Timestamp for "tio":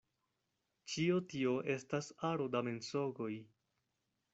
1.35-1.53